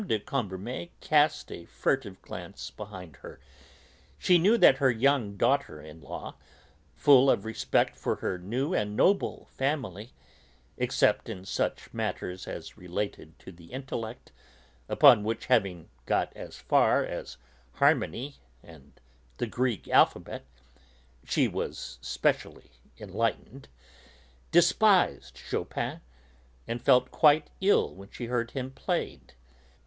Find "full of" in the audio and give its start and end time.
6.95-7.45